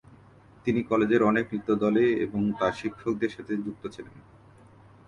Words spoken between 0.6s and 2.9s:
তিনি কলেজের অনেক নৃত্য দলে এবং তার